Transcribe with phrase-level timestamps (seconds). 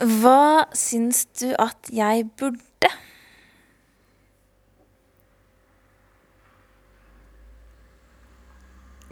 [0.00, 2.88] Hva syns du at jeg burde?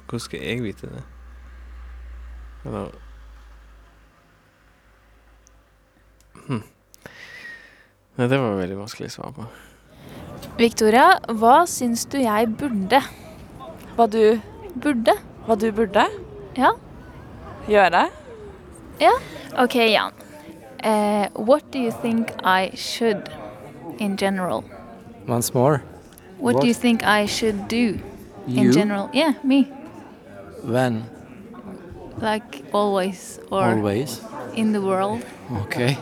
[0.08, 1.02] Hvordan skal jeg vite det?
[2.64, 2.88] Eller
[6.48, 6.62] hm.
[8.18, 9.48] Nei, det var veldig vanskelig å svare på.
[10.58, 11.04] Victoria,
[11.38, 13.02] hva syns du jeg burde?
[13.98, 14.40] Hva du,
[14.78, 15.14] Burde?
[15.46, 16.04] hva du burde
[16.56, 16.72] Ja.
[17.68, 18.08] gjøre?
[19.00, 19.12] Ja.
[19.58, 20.12] Ok, Jan.
[20.82, 23.28] Eh, what do you think I should
[23.98, 24.64] in general?
[25.26, 25.82] Once more.
[26.38, 26.60] What, What?
[26.62, 27.98] do you think I should do
[28.46, 29.10] in general?
[29.12, 29.64] Yeah, me.
[30.62, 31.04] When?
[32.20, 34.20] Like always or Always.
[34.54, 35.22] in the world.
[35.66, 35.96] Okay.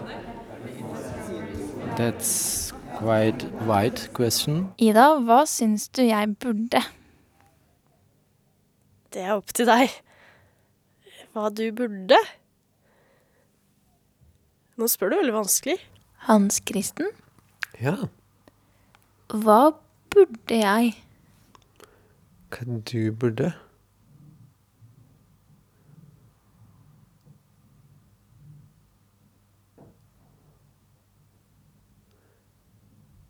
[1.97, 4.73] That's quite wide question.
[4.79, 6.83] Ida, hva syns du jeg burde?
[9.13, 9.89] Det er opp til deg.
[11.33, 12.19] Hva du burde.
[14.77, 15.77] Nå spør du veldig vanskelig.
[16.27, 17.09] Hans Kristen,
[17.81, 17.95] Ja,
[19.29, 19.59] hva
[20.15, 20.95] burde jeg?
[22.51, 23.53] hva du burde?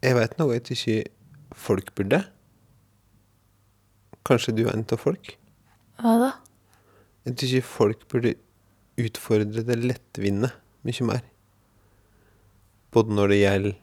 [0.04, 0.96] Jeg vet noe jeg ikke
[1.56, 2.20] folk burde.
[4.26, 5.32] Kanskje du er en av folk?
[6.02, 6.32] Hva da?
[7.26, 8.34] Jeg tror ikke folk burde
[9.02, 10.52] utfordre det lettvinte
[10.86, 11.24] mye mer.
[12.96, 13.74] Både når det gjelder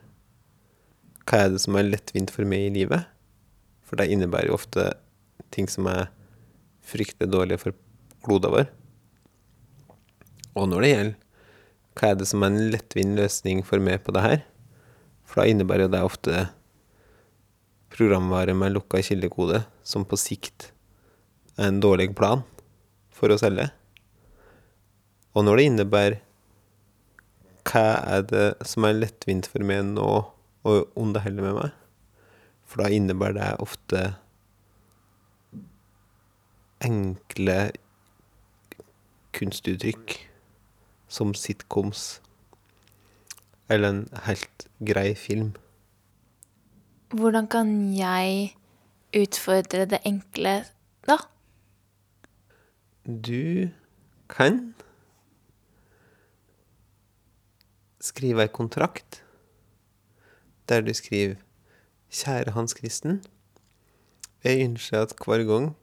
[1.29, 3.05] hva er det som er lettvint for meg i livet,
[3.85, 4.87] for det innebærer jo ofte
[5.53, 6.07] ting som er
[6.83, 7.77] fryktelig dårlige for
[8.25, 8.65] kloda vår.
[10.57, 11.19] Og når det gjelder
[11.93, 14.43] hva er det som er en lettvint løsning for meg på det her,
[15.23, 16.43] for da innebærer jo det ofte
[17.93, 20.71] programvare med lukka kildekode, som på sikt
[21.53, 22.41] er en dårlig plan
[23.13, 23.69] for å selge.
[25.37, 26.21] Og når det innebærer
[27.67, 27.85] hva
[28.17, 30.09] er det som er lettvint for meg nå
[30.63, 31.71] og om det heller med meg,
[32.67, 34.03] for da innebærer det ofte
[36.83, 37.57] enkle
[39.33, 40.17] kunstuttrykk
[41.11, 42.21] som sitcoms
[43.71, 45.53] eller en helt grei film.
[47.13, 48.55] Hvordan kan jeg
[49.13, 50.63] utfordre det enkle
[51.07, 51.17] da?
[53.05, 53.69] Du
[54.29, 54.73] kan
[58.03, 59.21] skrive ei kontrakt
[60.69, 61.39] der du skriver
[62.13, 63.23] Kjære Hans Kristen.
[64.43, 65.73] Jeg ønsker at hver gang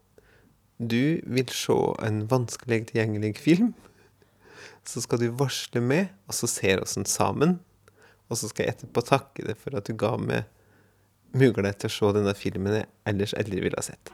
[0.79, 3.73] du vil se en vanskelig tilgjengelig film,
[4.85, 7.59] så skal du varsle meg, og så ser oss den sammen.
[8.29, 10.47] Og så skal jeg etterpå takke deg for at du ga meg
[11.37, 14.13] mulighet til å se denne filmen jeg ellers aldri ville ha sett.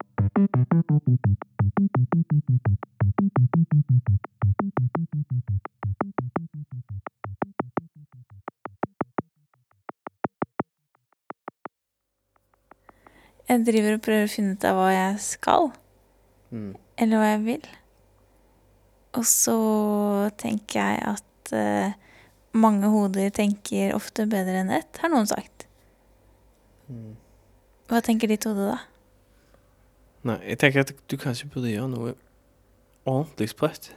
[1.11, 1.17] Jeg
[13.67, 15.67] driver og prøver å finne ut av hva jeg skal,
[17.03, 17.65] eller hva jeg vil.
[19.19, 19.57] Og så
[20.39, 21.91] tenker jeg at uh,
[22.55, 25.67] mange hoder tenker ofte bedre enn ett, har noen sagt.
[27.91, 28.79] Hva tenker ditt hode da?
[30.23, 32.13] Nei, jeg tenker at du kanskje burde gjøre noe
[33.09, 33.89] ordentlig sprøtt.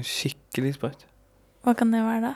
[0.00, 1.04] Skikkelig sprøtt.
[1.64, 2.34] Hva kan det være da?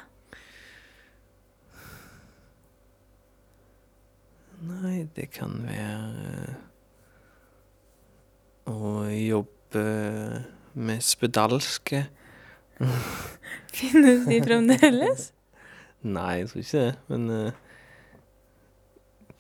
[4.68, 6.56] Nei, det kan være
[8.68, 9.84] å jobbe
[10.76, 12.04] med spedalske.
[13.72, 15.30] Finnes de fremdeles?
[16.16, 17.64] Nei, jeg tror ikke det, men eh,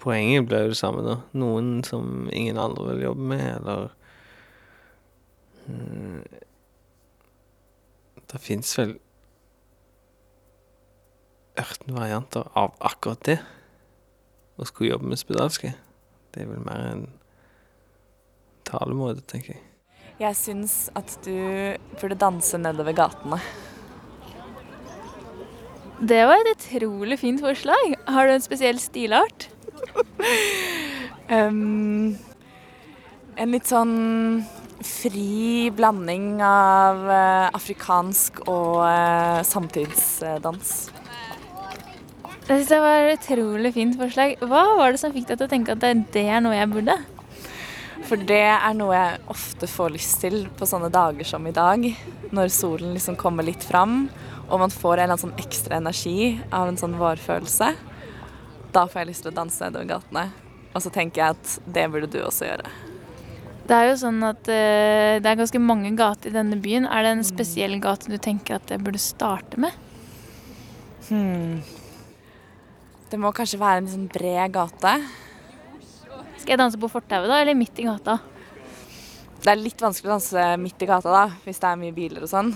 [0.02, 1.18] poenget blir jo det samme, da.
[1.38, 3.88] Noen som ingen andre vil jobbe med, eller
[5.68, 6.40] eh,
[8.28, 8.98] Det fins vel
[11.58, 13.38] ørten varianter av akkurat det.
[14.58, 15.72] Å skulle jobbe med spedalske.
[16.34, 17.06] Det er vel mer en
[18.68, 19.64] talemåte, tenker jeg.
[20.18, 21.34] Jeg syns at du
[22.00, 23.38] burde danse nedover gatene.
[25.98, 27.94] Det var et utrolig fint forslag.
[28.06, 29.48] Har du en spesiell stilart?
[31.28, 32.14] Um,
[33.36, 33.90] en litt sånn
[34.80, 40.72] fri blanding av uh, afrikansk og uh, samtidsdans.
[42.48, 44.38] Jeg synes det var et utrolig fint forslag.
[44.40, 46.70] Hva var det som fikk deg til å tenke at det, det er noe jeg
[46.72, 46.96] burde?
[48.08, 51.84] For det er noe jeg ofte får lyst til på sånne dager som i dag.
[52.32, 54.06] Når solen liksom kommer litt fram,
[54.48, 57.74] og man får en eller annen sånn ekstra energi av en sånn vårfølelse.
[58.78, 60.28] Da får jeg lyst til å danse nedover gatene.
[60.70, 62.70] Og så tenker jeg at det burde du også gjøre.
[63.68, 66.86] Det er jo sånn at eh, det er ganske mange gater i denne byen.
[66.86, 69.74] Er det en spesiell gate du tenker at jeg burde starte med?
[71.08, 71.58] Hmm.
[73.10, 74.94] Det må kanskje være en sånn bred gate.
[76.38, 78.20] Skal jeg danse på fortauet da, eller midt i gata?
[79.42, 82.28] Det er litt vanskelig å danse midt i gata da, hvis det er mye biler
[82.28, 82.54] og sånn.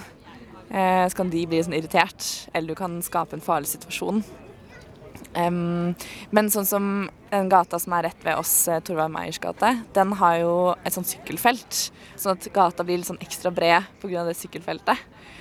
[0.70, 4.22] Eh, så kan de bli sånn irritert, eller du kan skape en farlig situasjon.
[5.34, 5.94] Em,
[6.30, 6.86] men sånn som
[7.32, 10.92] den gata som er rett ved oss, eh, Torvald Meyers gate, den har jo et
[10.92, 11.90] sånt sykkelfelt.
[12.16, 14.26] Sånn at gata blir litt sånn ekstra bred pga.
[14.26, 14.98] det sykkelfeltet.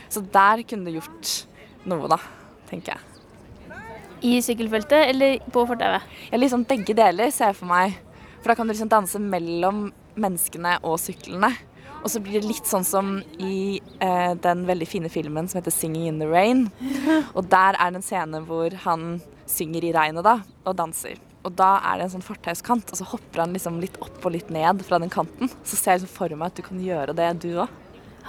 [0.09, 1.45] Så der kunne du gjort
[1.85, 2.17] noe, da,
[2.69, 3.01] tenker jeg.
[4.21, 6.01] I sykkelfeltet eller på fortauet?
[6.31, 7.97] Ja, liksom begge deler ser jeg for meg.
[8.41, 11.51] For da kan du liksom danse mellom menneskene og syklene.
[12.01, 13.11] Og så blir det litt sånn som
[13.41, 16.69] i eh, den veldig fine filmen som heter 'Singing in the Rain'.
[17.35, 19.21] Og der er det en scene hvor han
[19.51, 21.19] synger i regnet da, og danser.
[21.41, 24.35] Og da er det en sånn fortauskant, og så hopper han liksom litt opp og
[24.35, 25.49] litt ned fra den kanten.
[25.65, 27.77] Så ser jeg liksom for meg at du kan gjøre det, du òg.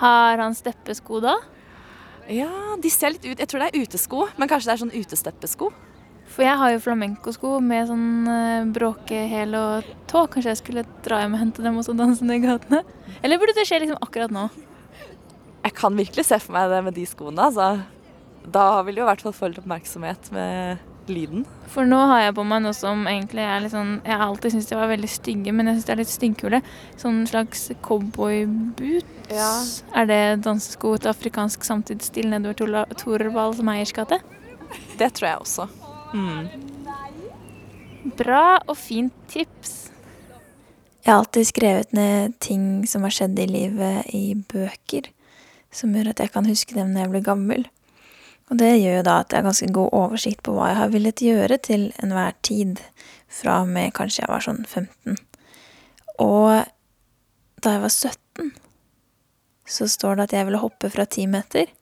[0.00, 1.36] Har han steppesko da?
[2.30, 2.48] Ja,
[2.80, 5.72] de ser litt ut Jeg tror det er utesko, men kanskje det er sånn utesteppesko.
[6.32, 10.24] For jeg har jo flamencosko med sånn uh, bråkehæl og tå.
[10.32, 12.80] Kanskje jeg skulle dra hjem og hente dem og så danse ned i gatene?
[13.20, 14.46] Eller burde det skje liksom akkurat nå?
[15.62, 17.82] Jeg kan virkelig se for meg det med de skoene, altså.
[18.42, 20.80] Da vil du i hvert fall få litt oppmerksomhet med
[21.10, 21.46] lyden.
[21.72, 24.54] For nå har jeg på meg noe som egentlig er litt sånn Jeg har alltid
[24.54, 26.62] syntes de var veldig stygge, men jeg syns de er litt styggkule.
[27.00, 29.32] Sånn slags cowboyboots.
[29.32, 29.52] Ja.
[29.96, 34.20] Er det dansesko til afrikansk samtidsstil nedover Torvald Meyers gate?
[35.00, 35.68] Det tror jeg også.
[36.12, 36.50] Mm.
[38.18, 39.92] Bra og fint tips.
[41.02, 45.08] Jeg har alltid skrevet ned ting som har skjedd i livet i bøker,
[45.74, 47.64] som gjør at jeg kan huske dem når jeg blir gammel.
[48.52, 50.90] Og det gjør jo da at jeg har ganske god oversikt på hva jeg har
[50.92, 52.82] villet gjøre til enhver tid,
[53.32, 55.16] fra og med kanskje jeg var sånn 15.
[56.20, 56.66] Og
[57.64, 58.52] da jeg var 17,
[59.72, 61.72] så står det at jeg ville hoppe fra ti meter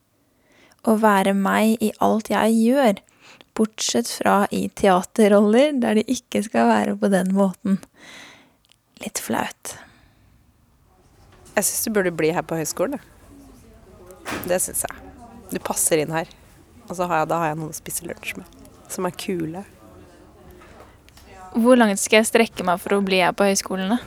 [0.87, 3.03] og være meg i alt jeg gjør,
[3.51, 7.81] bortsett fra i teaterroller der det ikke skal være på den måten.
[9.03, 9.75] Litt flaut.
[11.51, 13.01] Jeg syns du burde bli her på høyskolen.
[14.47, 15.11] Det syns jeg.
[15.51, 16.31] Du passer inn her.
[16.91, 18.57] Og så har jeg, da har jeg noen å spise lunsj med.
[18.91, 19.63] Som er kule.
[21.55, 23.95] Hvor langt skal jeg strekke meg for å bli her på høyskolen?
[23.95, 23.99] da?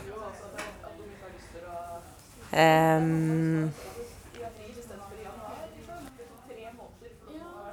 [2.60, 3.72] Ehm.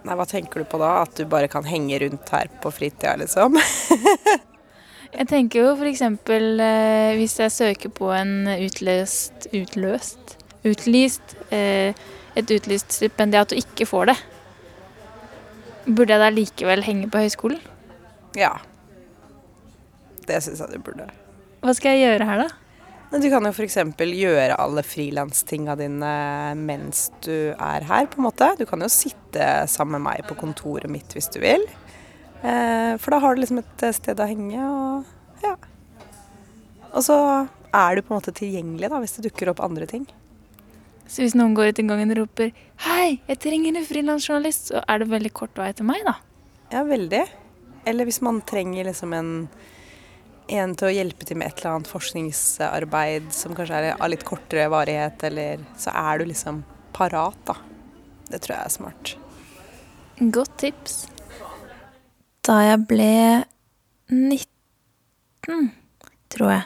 [0.01, 0.93] Nei, hva tenker du på da?
[1.03, 3.59] At du bare kan henge rundt her på fritida, liksom?
[5.11, 6.01] Jeg tenker jo f.eks.
[6.07, 10.37] Eh, hvis jeg søker på en utløst Utløst?
[10.63, 11.91] Utlyst eh,
[12.39, 14.15] Et utlyst stipendiat og ikke får det.
[15.85, 17.61] Burde jeg da likevel henge på høyskolen?
[18.37, 18.53] Ja.
[20.27, 21.07] Det syns jeg du burde.
[21.61, 22.61] Hva skal jeg gjøre her, da?
[23.11, 23.75] Du kan jo f.eks.
[23.99, 26.11] gjøre alle frilanstinga dine
[26.55, 28.53] mens du er her, på en måte.
[28.55, 31.65] Du kan jo sitte sammen med meg på kontoret mitt hvis du vil.
[32.41, 35.57] Eh, for da har du liksom et sted å henge, og ja.
[36.91, 37.17] Og så
[37.71, 40.07] er du på en måte tilgjengelig da, hvis det dukker opp andre ting.
[41.11, 42.53] Så hvis noen går ut i gangen og roper
[42.85, 46.15] 'Hei, jeg trenger en frilansjournalist', så er det veldig kort vei til meg, da.
[46.71, 47.25] Ja, veldig.
[47.85, 49.49] Eller hvis man trenger liksom en,
[50.47, 54.23] en til å hjelpe til med et eller annet forskningsarbeid som kanskje er av litt
[54.23, 56.63] kortere varighet, eller så er du liksom
[56.95, 57.57] parat, da.
[58.31, 59.15] Det tror jeg er smart.
[60.21, 61.07] Godt tips.
[62.47, 63.43] Da jeg ble
[64.07, 65.71] 19,
[66.31, 66.65] tror jeg,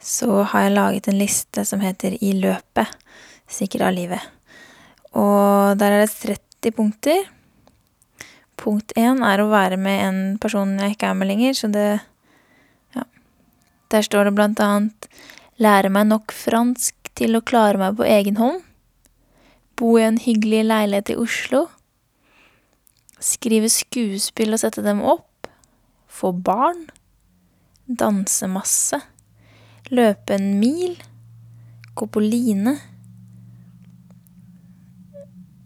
[0.00, 2.88] så har jeg laget en liste som heter I løpet.
[3.54, 4.22] Sikkert av livet.
[5.14, 7.22] Og der er det 30 punkter.
[8.58, 12.00] Punkt én er å være med en person jeg ikke er med lenger, så det
[12.94, 13.04] Ja.
[13.90, 15.08] Der står det blant annet
[15.58, 18.62] lære meg nok fransk til å klare meg på egen hånd.
[19.76, 21.68] Bo i en hyggelig leilighet i Oslo.
[23.18, 25.48] Skrive skuespill og sette dem opp.
[26.08, 26.86] Få barn.
[27.86, 29.00] Danse masse.
[29.90, 30.96] Løpe en mil.
[31.94, 32.78] Gå på line.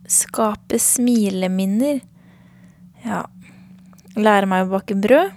[0.09, 2.01] Skape smileminner.
[3.05, 3.27] Ja
[4.19, 5.35] Lære meg å bake brød.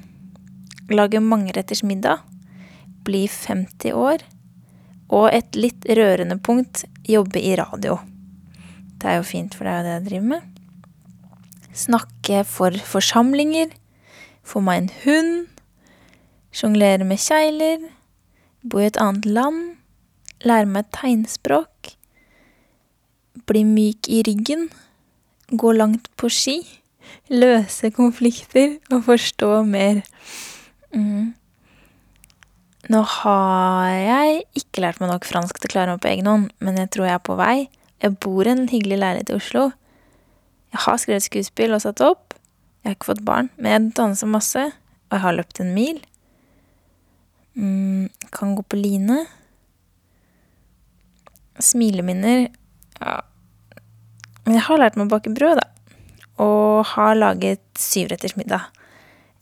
[0.95, 2.23] Lage mangeretters middag.
[3.05, 4.23] Bli 50 år.
[5.11, 7.99] Og et litt rørende punkt jobbe i radio.
[8.97, 10.49] Det er jo fint, for det er jo det jeg driver med.
[11.83, 13.75] Snakke for forsamlinger.
[14.41, 15.63] Få meg en hund.
[16.55, 17.89] Sjonglere med kjegler.
[18.63, 19.63] Bo i et annet land.
[20.47, 21.97] Lære meg tegnspråk.
[23.50, 24.69] Bli myk i ryggen.
[25.51, 26.60] Gå langt på ski.
[27.31, 30.01] Løse konflikter og forstå mer.
[30.93, 31.33] Mm.
[32.91, 36.50] Nå har jeg ikke lært meg nok fransk til å klare meg på egen hånd,
[36.60, 37.55] men jeg tror jeg er på vei.
[38.01, 39.65] Jeg bor i en hyggelig leilighet i Oslo.
[40.71, 42.36] Jeg har skrevet skuespill og satt opp.
[42.81, 44.63] Jeg har ikke fått barn, men jeg danser masse,
[45.10, 46.00] og jeg har løpt en mil.
[47.53, 49.25] Mm, kan gå på line.
[51.62, 52.50] Smileminner
[53.01, 53.19] Ja.
[54.51, 55.93] Men jeg har lært meg å bake brød, da.
[56.43, 58.65] Og har laget syvretters middag.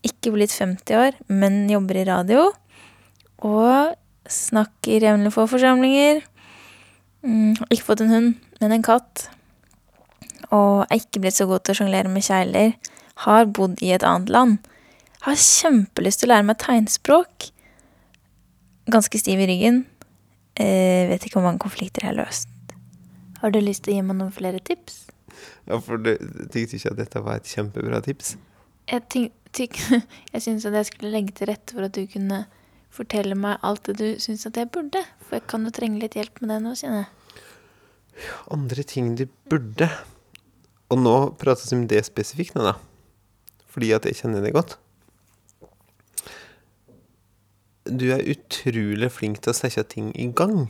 [0.06, 2.44] Ikke blitt 50 år, men jobber i radio.
[3.42, 3.96] Og
[4.30, 6.20] snakker jevnlig for forsamlinger.
[7.26, 9.24] Mm, ikke fått en hund, men en katt.
[10.54, 12.78] Og er ikke blitt så god til å sjonglere med kjegler.
[13.26, 14.70] Har bodd i et annet land.
[15.26, 17.50] Har kjempelyst til å lære meg tegnspråk.
[18.94, 19.84] Ganske stiv i ryggen.
[20.54, 22.54] Eh, vet ikke hvor mange konflikter jeg har løst.
[23.40, 25.06] Har du lyst til å gi meg noen flere tips?
[25.70, 26.16] Ja, for du
[26.52, 28.34] tykte ikke at dette var et kjempebra tips?
[28.90, 29.78] Jeg, tyk, tyk,
[30.34, 32.44] jeg syns at jeg skulle legge til rette for at du kunne
[32.94, 35.02] fortelle meg alt det du syns at jeg burde.
[35.24, 37.16] For jeg kan jo trenge litt hjelp med det nå, kjenner jeg.
[38.52, 39.88] Andre ting du burde
[40.92, 42.74] Og nå prates det om det spesifikt nå, da.
[43.70, 44.74] Fordi at jeg kjenner det godt.
[47.86, 50.66] Du er utrolig flink til å sette ting i gang.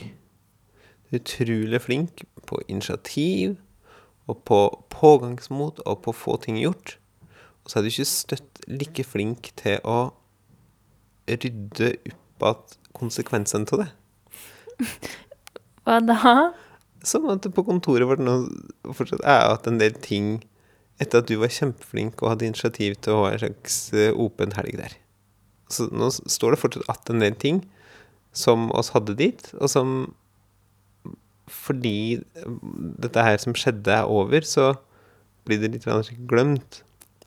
[1.16, 3.58] Utrolig flink på initiativ,
[4.30, 4.60] og på
[4.94, 6.98] pågangsmot, og på å få ting gjort.
[7.64, 10.12] Og så er du ikke støtt like flink til å
[11.30, 13.90] rydde opp igjen konsekvensene av det.
[15.86, 16.36] Hva da?
[17.08, 18.42] Som at på kontoret vårt nå
[18.96, 20.40] fortsatt er at en del ting
[21.00, 24.52] Etter at du var kjempeflink og hadde initiativ til å ha en slags eh, åpen
[24.58, 24.98] helg der.
[25.72, 27.62] Så nå står det fortsatt att en del ting
[28.36, 29.94] som oss hadde dit, og som
[31.50, 32.22] Fordi
[33.02, 34.74] dette her som skjedde, er over, så
[35.48, 35.88] blir det litt
[36.30, 36.82] glemt.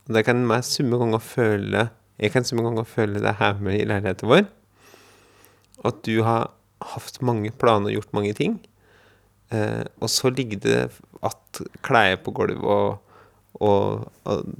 [0.06, 1.88] Og det kan meg summe ganger føle
[2.18, 4.44] Jeg kan summe ganger føle det her med i leiligheten vår.
[5.88, 6.52] At du har
[6.92, 8.58] hatt mange planer og gjort mange ting.
[9.50, 10.82] Eh, og så ligger det
[11.22, 13.00] at klær på gulvet og,
[13.58, 14.52] og, og,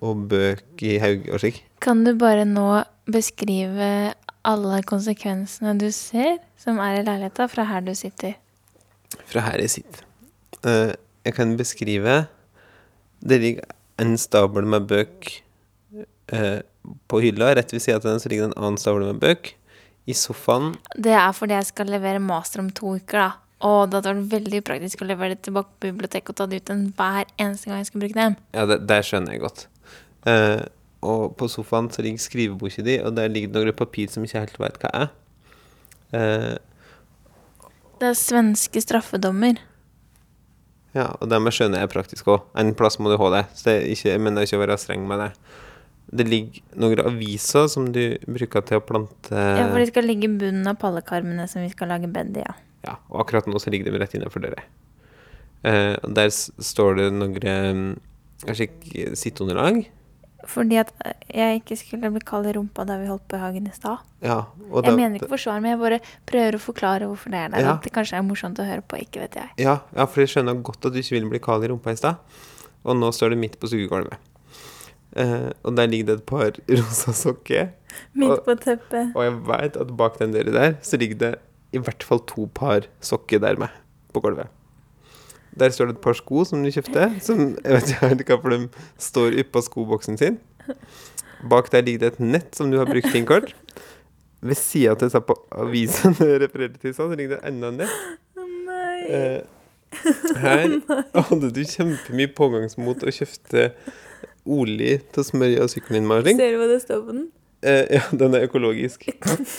[0.00, 1.62] og bøk i haug og slik.
[1.84, 4.14] Kan du bare nå beskrive
[4.46, 8.38] alle konsekvensene du ser som er i leiligheta, fra her du sitter?
[9.30, 10.06] Fra her jeg sitter.
[10.64, 10.92] Uh,
[11.24, 12.14] jeg kan beskrive
[13.20, 13.64] Det ligger
[14.00, 15.30] en stabel med bøk
[16.32, 16.60] uh,
[17.08, 17.54] på hylla.
[17.56, 19.54] Rett ved siden av den så ligger det en annen stabel med bøk.
[20.08, 23.30] I sofaen Det er fordi jeg skal levere master om to uker, da.
[23.68, 26.62] Og det hadde vært veldig praktisk å levere det tilbake på biblioteket og ta det
[26.62, 28.36] ut den hver eneste gang jeg skal bruke dem.
[28.56, 29.66] Ja, det, det skjønner jeg godt.
[30.24, 30.64] Uh,
[31.04, 34.42] og på sofaen så ligger skriveboka di, og der ligger det noen papir som ikke
[34.44, 35.12] helt vet hva er.
[36.10, 36.56] Eh,
[38.00, 39.58] Det er svenske straffedommer.
[40.96, 42.46] ja, og dermed skjønner jeg praktisk òg.
[42.58, 43.42] En plass må du ha det.
[43.54, 45.30] Så det er ikke, jeg mener ikke å være streng med det.
[46.10, 50.26] Det ligger noen aviser som du bruker til å plante Ja, for de skal ligge
[50.26, 52.56] i bunnen av pallekarmene som vi skal lage bed i, ja.
[52.82, 54.64] Ja, og akkurat nå så ligger de rett innenfor døra.
[55.62, 57.98] Eh, der står det noen
[58.40, 58.70] Kanskje
[59.20, 59.82] sitteunderlag?
[60.48, 60.92] Fordi at
[61.28, 64.04] jeg ikke skulle bli kald i rumpa da vi holdt på i hagen i stad.
[64.24, 64.38] Ja.
[64.70, 67.66] Jeg det, mener ikke forsvar, men jeg bare prøver å forklare hvorfor det er der.
[67.66, 67.74] Ja.
[67.76, 69.52] At det kanskje er morsomt å høre på, ikke vet jeg.
[69.66, 72.00] Ja, ja, for jeg skjønner godt at du ikke ville bli kald i rumpa i
[72.00, 72.40] stad.
[72.84, 74.16] Og nå står det midt på sugegulvet.
[75.18, 77.72] Eh, og der ligger det et par rosa sokker.
[78.14, 79.12] Midt på teppet.
[79.14, 81.34] Og jeg veit at bak den døra der, så ligger det
[81.76, 83.74] i hvert fall to par sokker der med
[84.14, 84.50] på gulvet.
[85.58, 88.54] Der står det et par sko som du kjøpte, som jeg vet ikke helt for
[88.54, 88.60] de
[89.02, 90.38] står oppå skoboksen sin.
[91.50, 93.54] Bak der ligger det et nett som du har brukt din kort.
[94.40, 97.96] Ved sida av sa på avisen du refererte til, så ligger det enda en nett.
[99.10, 99.40] Eh,
[100.40, 100.78] her
[101.28, 103.70] hadde du kjempemye pågangsmot og kjøpte
[104.46, 106.40] olje til å smøre av sykkelen din Marling.
[106.40, 107.28] Ser du hva det står på den?
[107.60, 109.08] Eh, ja, den er økologisk.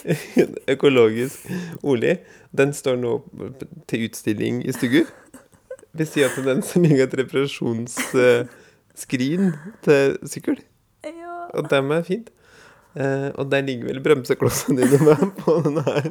[0.74, 1.52] økologisk
[1.84, 2.18] olje.
[2.58, 3.20] Den står nå
[3.92, 5.04] til utstilling i Stugu.
[5.94, 10.58] Ved siden at den som ligger et reparasjonsskrin til sykkel.
[11.04, 11.10] Ja.
[11.58, 12.30] Og dem er fint.
[12.92, 16.04] Uh, og der ligger vel bremseklossene dine med på den her.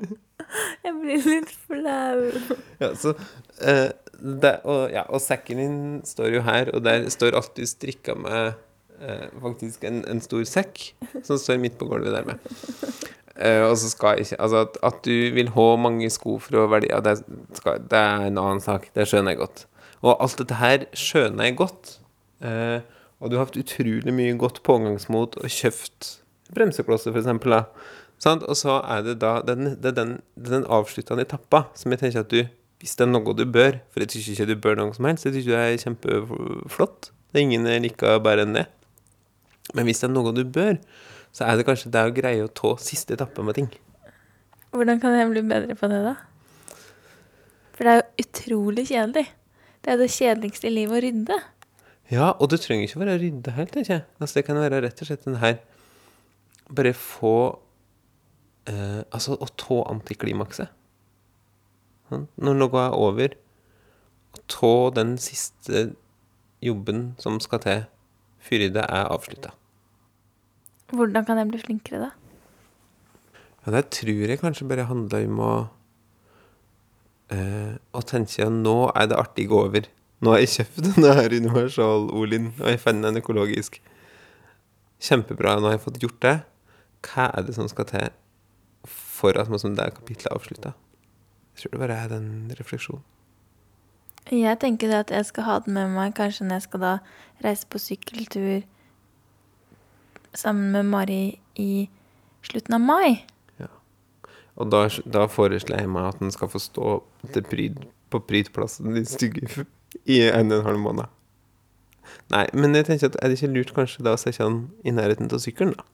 [0.85, 2.21] Jeg blir litt flau.
[2.81, 3.89] Ja, så uh,
[4.21, 8.53] det, og, ja, og sekken din står jo her, og der står alltid strikka med
[9.05, 12.39] uh, faktisk en, en stor sekk som står midt på gulvet der med.
[13.41, 16.81] Eh, og så skal ikke Altså at, at du vil ha mange sko for å
[16.85, 17.19] ja, det,
[17.57, 18.91] skal, det er en annen sak.
[18.95, 19.67] Det skjønner jeg godt.
[20.01, 21.97] Og alt dette her skjønner jeg godt.
[22.41, 22.81] Uh,
[23.21, 26.15] og du har hatt utrolig mye godt pågangsmot og kjøpt
[26.57, 27.59] bremseklosser, eksempel.
[28.21, 28.47] Sant?
[28.49, 32.33] Og så er det da den, det den, den avsluttende etappa som jeg tenker at
[32.33, 32.43] du
[32.81, 35.27] Hvis det er noe du bør For jeg syns ikke du bør noe som helst.
[35.29, 37.11] Jeg syns det er kjempeflott.
[37.29, 38.67] Det er ingen liker bedre enn det.
[39.77, 40.79] Men hvis det er noe du bør,
[41.33, 43.71] så er det kanskje det å greie å ta siste etappe med ting.
[44.75, 46.17] Hvordan kan jeg bli bedre på det, da?
[47.75, 49.27] For det er jo utrolig kjedelig.
[49.81, 51.39] Det er det kjedeligste i livet å rydde.
[52.11, 54.05] Ja, og det trenger ikke være å rydde helt, tenker jeg.
[54.19, 55.61] Altså, det kan være rett og slett den her
[56.71, 57.35] Bare få
[58.71, 60.71] eh, Altså å ta antiklimakset.
[62.11, 62.27] Sånn.
[62.43, 63.35] Når noe er over,
[64.35, 65.89] å ta den siste
[66.63, 67.83] jobben som skal til
[68.45, 69.55] før det er avslutta.
[70.91, 72.11] Hvordan kan jeg bli flinkere, da?
[73.67, 75.53] Ja, det tror jeg kanskje bare handler om å
[77.35, 79.87] eh, Å tenke at nå er det artig over.
[80.21, 83.79] Nå har jeg kjøpt denne her universal olien, og jeg fant den økologisk.
[85.01, 86.37] Kjempebra, nå har jeg fått gjort det.
[87.07, 88.11] Hva er det som skal til
[88.89, 90.75] for at man som det kapitlet er avslutta?
[91.55, 92.29] Jeg tror det bare er den
[92.59, 93.07] refleksjonen.
[94.31, 96.93] Jeg tenker at jeg skal ha den med meg kanskje når jeg skal da
[97.43, 98.61] reise på sykkeltur
[100.37, 101.23] sammen med Mari
[101.61, 101.89] i
[102.47, 103.21] slutten av mai.
[104.61, 106.99] Og da, da foreslår jeg meg at den skal få stå
[107.49, 107.79] pryd,
[108.13, 109.65] på prydplassen i stygge
[110.05, 111.17] i en og en halv måned.
[112.31, 114.95] Nei, men jeg tenker at er det ikke lurt kanskje da å sette den i
[114.95, 115.87] nærheten av sykkelen, da?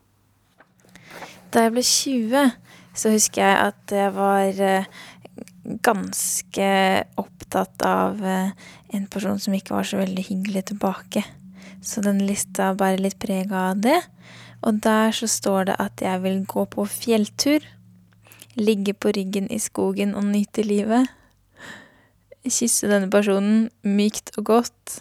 [1.53, 2.57] Da jeg ble 20,
[2.97, 4.89] så husker jeg at jeg var eh,
[5.85, 6.71] ganske
[7.23, 8.51] opptatt av eh,
[8.97, 11.23] en person som ikke var så veldig hyggelig tilbake.
[11.83, 13.99] Så den lista bærer litt preg av det.
[14.67, 17.65] Og der så står det at jeg vil gå på fjelltur.
[18.57, 21.11] Ligge på ryggen i skogen og nyte livet.
[22.47, 24.99] Kysse denne personen mykt og godt.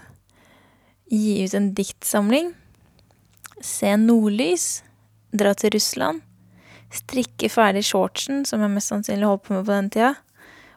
[1.11, 2.53] Gi ut en diktsamling.
[3.61, 4.83] Se nordlys.
[5.35, 6.21] Dra til Russland.
[6.95, 10.13] Strikke ferdig shortsen, som jeg mest sannsynlig holdt på med på den tida.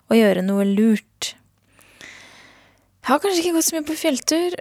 [0.09, 1.35] Og gjøre noe lurt.
[3.09, 4.57] Jeg har kanskje ikke gått så mye på fjelltur.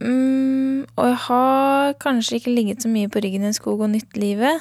[0.00, 3.90] Mm, og jeg har kanskje ikke ligget så mye på ryggen i en skog og
[3.90, 4.60] nytt livet.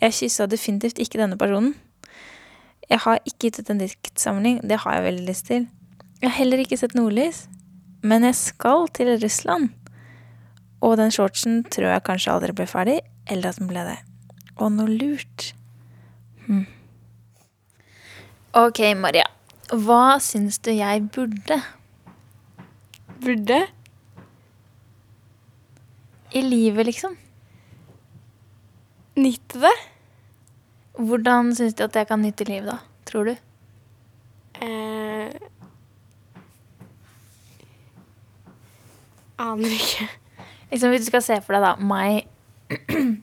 [0.00, 1.74] Jeg kyssa definitivt ikke denne personen.
[2.90, 4.60] Jeg har ikke gitt ut en diktsamling.
[4.62, 5.66] Det har jeg veldig lyst til.
[6.20, 7.46] Jeg har heller ikke sett nordlys.
[8.02, 9.70] Men jeg skal til Russland.
[10.84, 13.96] Og den shortsen tror jeg kanskje aldri ble ferdig, eller at den ble det.
[14.60, 15.52] Og noe lurt.
[16.46, 16.66] Hm.
[18.56, 19.26] Ok, Maria.
[19.72, 21.58] Hva syns du jeg burde?
[23.24, 23.64] Burde?
[26.32, 27.16] I livet, liksom.
[29.16, 29.74] Nytte det?
[30.96, 32.78] Hvordan syns du at jeg kan nytte livet, da?
[33.08, 33.36] Tror du?
[34.64, 35.32] Eh,
[39.38, 40.08] aner ikke.
[40.70, 42.26] Liksom, hvis du skal se for deg, da, meg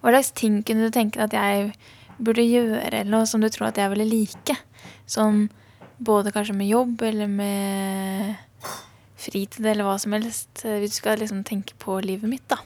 [0.00, 1.72] Hva slags ting kunne du tenke deg at jeg
[2.20, 4.56] burde gjøre, eller noe som du tror at jeg ville like?
[5.08, 5.46] Sånn
[6.00, 8.36] både kanskje med jobb eller med
[9.20, 10.64] fritid eller hva som helst.
[10.64, 12.60] Hvis du skal liksom tenke på livet mitt, da.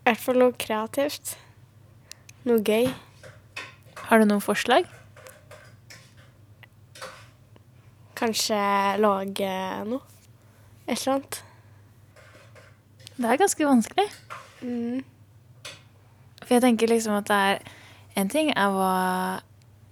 [0.00, 1.36] I hvert fall noe kreativt.
[2.48, 2.88] Noe gøy.
[4.06, 4.88] Har du noen forslag?
[8.18, 8.58] Kanskje
[9.00, 9.52] lage
[9.88, 10.02] noe.
[10.86, 11.42] Et eller annet.
[13.20, 14.08] Det er ganske vanskelig.
[14.64, 15.04] Mm.
[16.40, 17.62] For jeg tenker liksom at det er
[18.18, 18.94] En ting er hva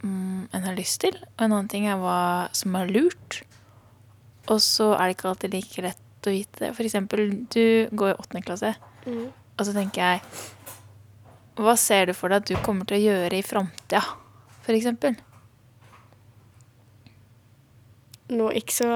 [0.02, 3.38] mm, en har lyst til, og en annen ting er hva som er lurt.
[4.48, 6.70] Og så er det ikke alltid like lett å vite det.
[6.76, 8.74] For eksempel, du går i åttende klasse,
[9.06, 9.28] Mm.
[9.58, 10.20] og så tenker jeg
[11.58, 14.02] Hva ser du for deg at du kommer til å gjøre i framtida,
[14.62, 15.16] for eksempel?
[18.28, 18.90] Nå ikke så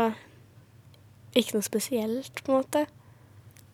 [1.34, 2.82] Ikke noe spesielt, på en måte.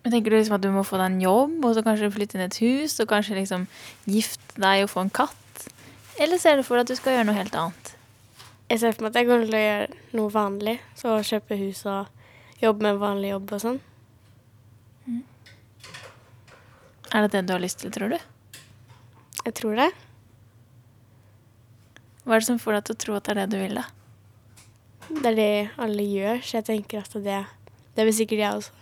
[0.04, 2.36] Men Tenker du liksom at du må få deg en jobb, og så kanskje flytte
[2.38, 3.64] inn i et hus, og kanskje liksom
[4.06, 5.64] gifte deg og få en katt?
[6.22, 7.90] Eller ser du for deg at du skal gjøre noe helt annet?
[8.68, 10.74] Jeg ser for meg at jeg kommer til å gjøre noe vanlig.
[10.98, 13.78] Så kjøpe hus og jobbe med en vanlig jobb og sånn.
[17.08, 18.18] Er det det du har lyst til, tror du?
[19.46, 19.88] Jeg tror det.
[22.26, 23.78] Hva er det som får deg til å tro at det er det du vil,
[23.80, 23.86] da?
[25.08, 27.38] Det er det alle gjør, så jeg tenker at det,
[27.96, 28.74] det vil sikkert jeg også.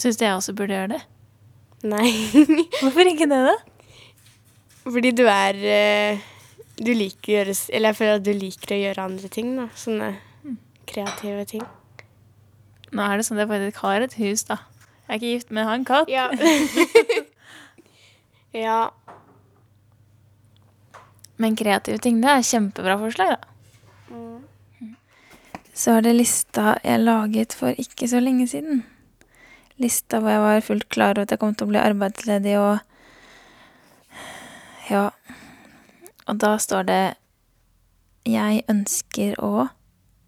[0.00, 1.02] Syns du jeg også burde gjøre det?
[1.84, 2.08] Nei.
[2.80, 3.54] Hvorfor ikke det, da?
[4.86, 6.24] Fordi du er eh,
[6.84, 9.68] Du liker å gjøre Eller jeg føler at du liker å gjøre andre ting, da.
[9.78, 10.10] Sånne
[10.88, 11.64] kreative ting.
[12.94, 14.58] Nå er det sånn at jeg faktisk har et hus, da.
[15.04, 16.12] Jeg er ikke gift, men jeg har en katt.
[16.12, 16.28] Ja.
[18.64, 18.78] ja.
[21.40, 23.50] Men kreative ting, det er kjempebra forslag, da.
[25.74, 28.84] Så er det lista jeg laget for ikke så lenge siden.
[29.82, 32.78] Lista hvor jeg var fullt klar over at jeg kom til å bli arbeidsledig og
[34.84, 35.08] Ja.
[36.28, 37.02] Og da står det
[38.24, 39.68] Jeg ønsker å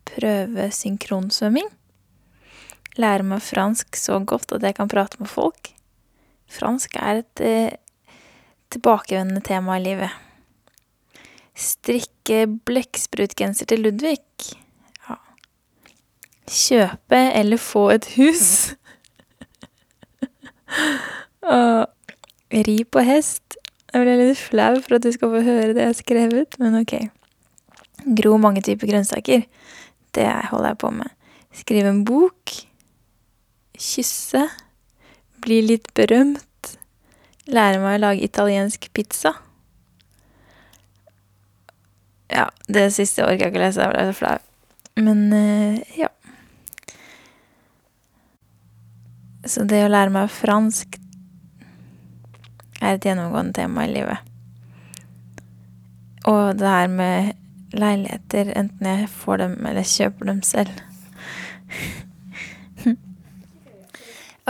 [0.07, 1.69] prøve synkronsvømming.
[2.97, 5.73] Lære meg fransk så godt at jeg kan prate med folk.
[6.53, 7.75] Fransk er et eh,
[8.73, 10.23] tilbakevendende tema i livet.
[11.57, 14.21] Strikke blekksprutgenser til Ludvig.
[15.09, 15.19] Ja.
[16.47, 18.77] Kjøpe eller få et hus.
[21.57, 21.87] Og
[22.69, 23.56] ri på hest.
[23.97, 26.75] Jeg ble litt flau for at du skal få høre det jeg har skrevet, men
[26.83, 26.99] ok.
[28.19, 29.47] Gro mange typer grønnsaker.
[30.13, 31.15] Det holder jeg på med.
[31.57, 32.53] Skrive en bok.
[33.81, 34.43] Kysse.
[35.41, 36.75] Bli litt berømt.
[37.49, 39.33] Lære meg å lage italiensk pizza.
[42.29, 44.37] Ja, det siste orker jeg ikke lese, jeg ble så flau.
[45.01, 46.13] Men eh, ja.
[49.49, 51.01] Så det å lære meg fransk
[52.87, 54.33] er et gjennomgående tema i livet.
[56.27, 57.33] Og det her med
[57.77, 60.73] leiligheter, enten jeg får dem eller kjøper dem selv.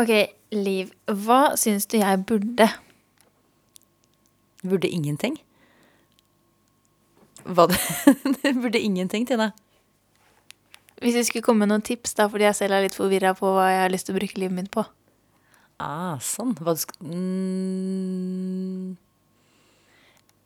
[0.01, 0.13] ok,
[0.55, 0.93] Liv.
[1.11, 2.69] Hva syns du jeg burde?
[4.63, 5.41] Burde ingenting?
[7.47, 8.55] Hva det?
[8.55, 9.51] burde ingenting, Tina.
[11.03, 13.51] Hvis du skulle komme med noen tips, da, fordi jeg selv er litt forvirra på
[13.53, 14.87] hva jeg har lyst til å bruke livet mitt på.
[15.83, 16.55] Ah, sånn.
[16.57, 18.97] Hva du skal mm.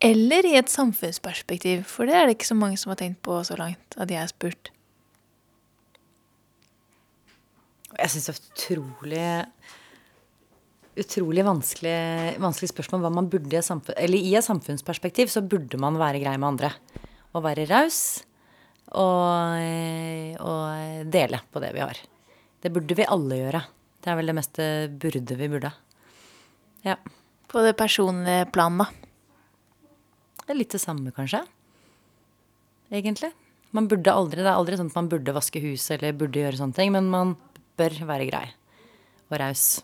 [0.01, 3.37] Eller i et samfunnsperspektiv, for det er det ikke så mange som har tenkt på
[3.45, 4.71] så langt, at jeg har spurt.
[7.99, 9.27] Jeg syns det er utrolig
[11.01, 11.93] Utrolig vanskelig,
[12.43, 13.61] vanskelig spørsmål hva man burde.
[13.95, 16.73] Eller i et samfunnsperspektiv så burde man være grei med andre.
[17.31, 18.01] Og være raus.
[18.99, 19.61] Og,
[20.43, 22.01] og dele på det vi har.
[22.59, 23.61] Det burde vi alle gjøre.
[24.01, 24.67] Det er vel det meste
[25.01, 25.71] burde vi burde.
[26.85, 26.97] Ja.
[27.51, 28.87] På det personlige plan, da?
[30.41, 31.43] Det er litt det samme, kanskje.
[32.91, 33.31] Egentlig.
[33.71, 36.59] Man burde aldri, Det er aldri sånn at man burde vaske huset eller burde gjøre
[36.59, 37.37] sånne ting, men man
[37.79, 38.47] bør være grei
[39.31, 39.79] og raus.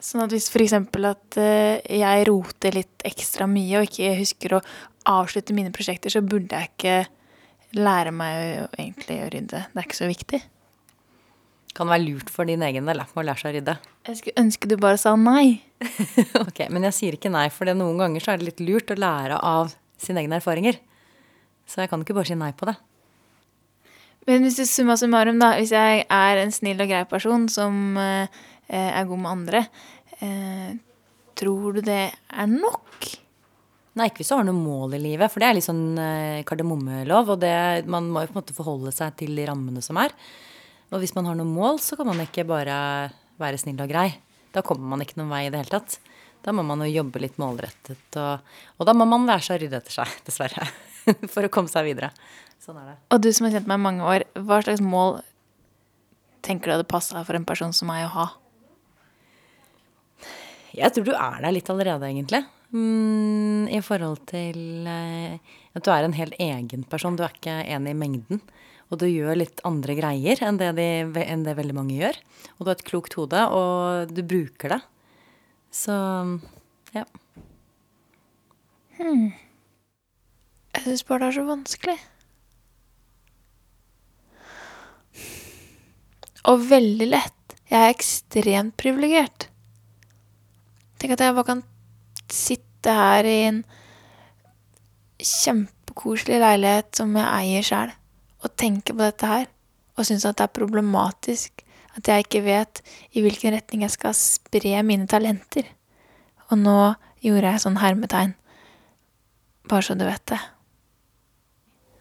[0.00, 0.74] Sånn at hvis f.eks.
[0.76, 4.64] at uh, jeg roter litt ekstra mye og ikke husker å
[5.08, 9.62] avslutte mine prosjekter, så burde jeg ikke lære meg å egentlig å rydde.
[9.72, 10.40] Det er ikke så viktig.
[11.76, 13.76] Kan være lurt for din egen del å lære seg å rydde.
[14.08, 15.60] Jeg skulle ønske du bare sa nei.
[16.46, 18.98] ok, Men jeg sier ikke nei, for noen ganger så er det litt lurt å
[18.98, 20.80] lære av sine egne erfaringer.
[21.68, 22.76] Så jeg kan ikke bare si nei på det.
[24.26, 25.52] Men hvis du summa summarum, da.
[25.58, 28.40] Hvis jeg er en snill og grei person som eh,
[28.72, 29.62] er god med andre,
[30.24, 30.72] eh,
[31.38, 33.12] tror du det er nok?
[33.96, 36.42] Nei, ikke hvis du har noe mål i livet, for det er litt sånn eh,
[36.48, 37.36] kardemommelov.
[37.36, 37.54] Og det,
[37.88, 40.12] man må jo på en måte forholde seg til de rammene som er.
[40.92, 42.76] Og hvis man har noen mål, så kan man ikke bare
[43.40, 44.08] være snill og grei.
[44.54, 45.98] Da kommer man ikke noen vei i det hele tatt.
[46.46, 49.62] Da må man jo jobbe litt målrettet, og, og da må man lære seg å
[49.64, 50.68] rydde etter seg, dessverre.
[51.32, 52.12] For å komme seg videre.
[52.62, 52.96] Sånn er det.
[53.14, 55.20] Og du som har kjent meg i mange år, hva slags mål
[56.46, 58.26] tenker du hadde passa for en person som meg å ha?
[60.76, 62.42] Jeg tror du er der litt allerede, egentlig.
[62.74, 65.38] Mm, I forhold til eh,
[65.74, 67.16] at du er en helt egen person.
[67.16, 68.42] Du er ikke en i mengden.
[68.86, 70.88] Og du gjør litt andre greier enn det, de,
[71.24, 72.18] enn det veldig mange gjør.
[72.56, 74.82] Og du har et klokt hode, og du bruker det.
[75.74, 75.96] Så
[76.94, 77.02] ja.
[78.96, 79.32] Hmm.
[80.76, 81.96] Jeg syns bare det er så vanskelig.
[86.46, 87.56] Og veldig lett.
[87.66, 89.48] Jeg er ekstremt privilegert.
[91.00, 91.62] Tenk at jeg bare kan
[92.32, 93.64] sitte her i en
[95.18, 97.92] kjempekoselig leilighet som jeg eier sjæl,
[98.46, 99.46] og tenke på dette her,
[99.96, 101.64] og synes at det er problematisk
[101.96, 102.82] at jeg ikke vet
[103.16, 105.64] i hvilken retning jeg skal spre mine talenter.
[106.50, 106.80] Og nå
[107.24, 108.36] gjorde jeg sånn hermetegn.
[109.66, 110.38] Bare så du vet det.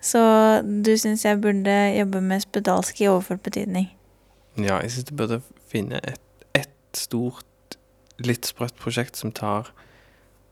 [0.06, 0.22] Så
[0.62, 3.88] du syns jeg burde jobbe med spedalsk i overført betydning?
[4.60, 5.40] Ja, jeg syns du burde
[5.72, 6.22] finne et,
[6.54, 7.80] et stort,
[8.22, 9.72] litt sprøtt prosjekt som tar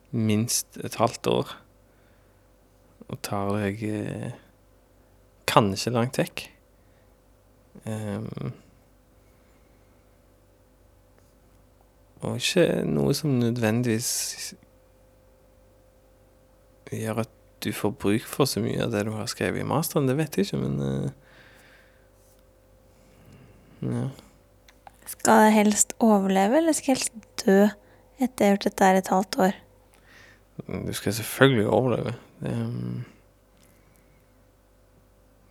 [0.09, 1.53] minst et halvt år.
[3.11, 4.33] Og tar deg eh,
[5.53, 6.47] kanskje langt vekk.
[7.85, 8.53] Um,
[12.23, 14.53] og ikke noe som nødvendigvis
[16.93, 17.31] gjør at
[17.63, 20.07] du får bruk for så mye av det du har skrevet i masteren.
[20.09, 21.09] Det vet jeg ikke, men uh,
[23.93, 24.07] ja.
[25.13, 27.59] Skal jeg helst overleve, eller skal jeg helst dø
[28.23, 29.57] etter jeg har gjort dette her et halvt år?
[30.87, 32.13] Du skal selvfølgelig overleve.
[32.39, 33.03] Det, um,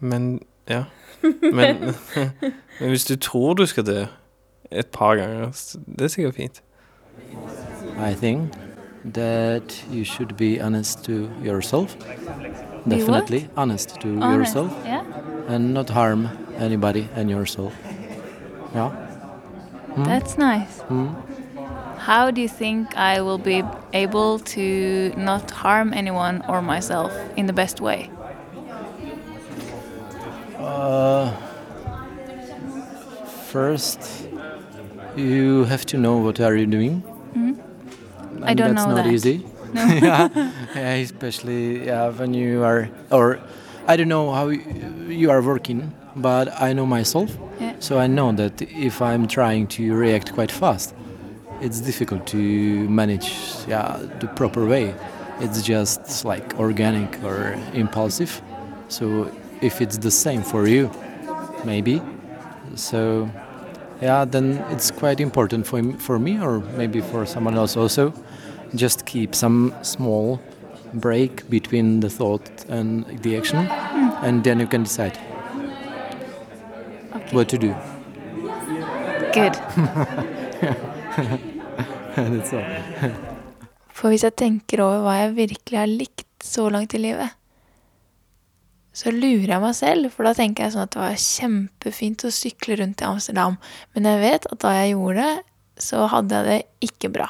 [0.03, 0.85] Men Ja.
[1.53, 1.77] Men,
[2.81, 4.05] men hvis du tror du skal dø
[4.71, 5.51] et par ganger,
[5.99, 6.63] det er sikkert fint.
[8.11, 8.53] I think
[9.15, 11.13] that you should be honest to
[11.45, 11.97] yourself.
[12.91, 15.03] Definitely honest to yourself Yeah.
[15.49, 17.73] and not harm anybody and yourself.
[18.75, 18.91] Yeah.
[19.97, 20.83] That's nice.
[20.89, 21.11] Mm.
[21.99, 23.63] How do you think I will be
[23.93, 28.11] able to not harm anyone or myself in the best way?
[30.93, 31.31] Uh,
[33.51, 33.99] first,
[35.17, 37.03] you have to know what are you doing.
[37.35, 37.57] Mhm.
[38.43, 39.13] I don't that's know not that.
[39.15, 39.37] easy.
[39.75, 40.29] yeah,
[40.77, 43.39] yeah, especially yeah, when you are, or
[43.89, 44.49] I don't know how
[45.23, 45.81] you are working,
[46.15, 47.73] but I know myself, Yeah.
[47.79, 50.95] so I know that if I'm trying to react quite fast,
[51.63, 52.39] it's difficult to
[53.01, 53.29] manage
[53.69, 54.95] yeah the proper way.
[55.41, 58.43] It's just like organic or impulsive.
[58.89, 59.31] So
[59.63, 60.91] if it's the same for you,
[61.65, 62.03] maybe.
[62.75, 63.31] So
[64.01, 68.13] yeah, then it's quite important for for me or maybe for someone else also.
[68.75, 70.41] Just keep some small
[70.95, 74.23] break between the thought and the action, mm.
[74.23, 75.17] and then you can decide
[77.33, 77.75] what to do.
[79.33, 79.57] Good.
[83.93, 87.31] For hvis jeg tenker over hva jeg virkelig har likt så langt i livet,
[88.93, 92.33] så lurer jeg meg selv, for da tenker jeg sånn at det var kjempefint å
[92.35, 93.57] sykle rundt i Amsterdam,
[93.95, 95.45] men jeg vet at da jeg gjorde det,
[95.81, 97.29] så hadde jeg det ikke bra.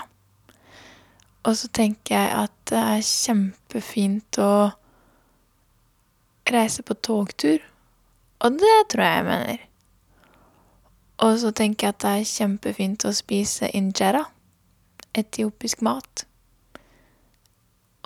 [1.47, 4.55] Og så tenker jeg at det er kjempefint å
[6.51, 7.63] reise på togtur,
[8.43, 9.63] og det tror jeg jeg mener.
[11.23, 14.25] Og så tenker jeg at det er kjempefint å spise injera,
[15.15, 16.25] etiopisk mat.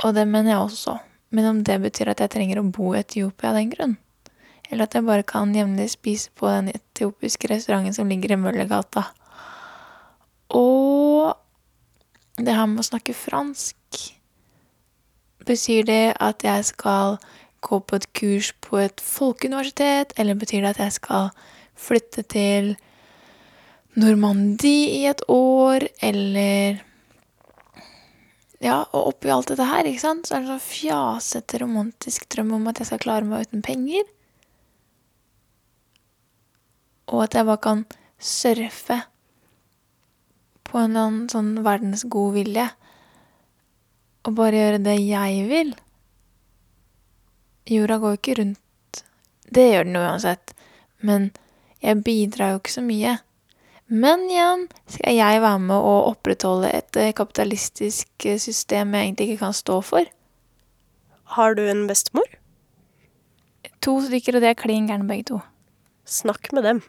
[0.05, 0.99] Og det mener jeg også.
[1.37, 3.97] Men om det betyr at jeg trenger å bo i Etiopia av den grunn?
[4.71, 9.05] Eller at jeg bare kan jevnlig spise på den etiopiske restauranten som ligger i Møllergata?
[10.57, 11.37] Og
[12.41, 13.77] det her med å snakke fransk
[15.47, 17.21] Betyr det at jeg skal
[17.63, 21.29] gå på et kurs på et folkeuniversitet, eller betyr det at jeg skal
[21.79, 22.73] flytte til
[23.95, 26.83] Normandie i et år, eller
[28.67, 32.27] ja, og oppi alt dette her, ikke sant, så er det en sånn fjasete romantisk
[32.35, 34.07] drøm om at jeg skal klare meg uten penger.
[37.07, 37.85] Og at jeg bare kan
[38.19, 38.99] surfe
[40.67, 42.67] på en eller annen sånn verdens god vilje.
[44.27, 45.75] Og bare gjøre det jeg vil.
[47.71, 49.03] Jorda går jo ikke rundt.
[49.47, 50.57] Det gjør den jo uansett.
[51.07, 51.31] Men
[51.85, 53.15] jeg bidrar jo ikke så mye.
[53.87, 59.29] Men igjen skal jeg være med å opprettholde et eh, kapitalistisk eh, system jeg egentlig
[59.31, 60.11] ikke kan stå for.
[61.37, 62.27] Har du en bestemor?
[63.87, 65.39] To stykker, og de er klin gærne begge to.
[66.07, 66.83] Snakk med dem.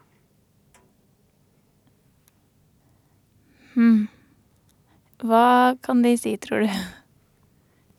[3.78, 4.08] Hm.
[5.22, 6.72] Hva kan de si, tror du?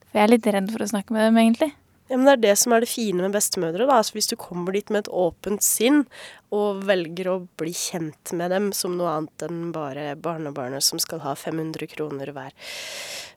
[0.09, 1.71] For jeg er litt redd for å snakke med dem, egentlig.
[2.09, 3.87] Ja, men Det er det som er det fine med bestemødre.
[3.87, 3.99] da.
[3.99, 6.07] Altså, hvis du kommer dit med et åpent sinn
[6.51, 11.21] og velger å bli kjent med dem som noe annet enn bare barnebarnet som skal
[11.21, 12.53] ha 500 kroner hver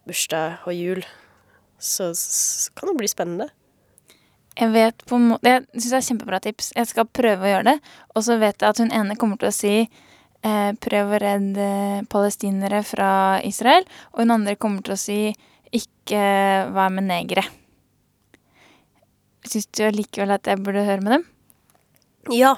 [0.07, 1.03] bursdag og jul,
[1.79, 3.49] så så kan det bli spennende.
[4.55, 6.73] Jeg vet på en måte Jeg syns det er kjempebra tips.
[6.75, 7.77] Jeg skal prøve å gjøre det.
[8.15, 9.75] Og så vet jeg at hun ene kommer til å si
[10.43, 11.69] eh, prøv å redde
[12.11, 13.87] palestinere fra Israel.
[14.11, 15.21] Og hun andre kommer til å si
[15.71, 16.21] ikke
[16.75, 17.45] vær med negere.
[19.47, 21.25] Syns du allikevel at jeg burde høre med dem?
[22.35, 22.55] Ja,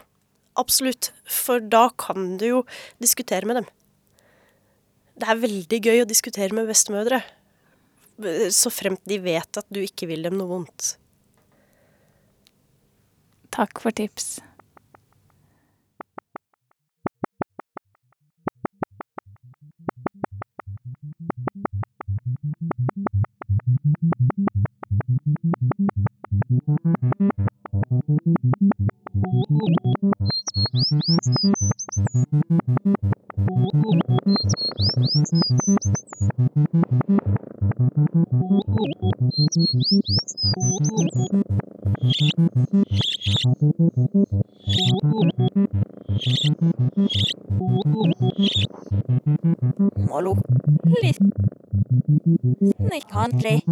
[0.60, 1.12] absolutt.
[1.24, 2.60] For da kan du jo
[3.02, 3.70] diskutere med dem.
[5.20, 7.22] Det er veldig gøy å diskutere med bestemødre.
[8.54, 10.96] Så fremt de vet at du ikke vil dem noe vondt.
[13.54, 14.42] Takk for tips.
[53.14, 53.63] Snikhandlig.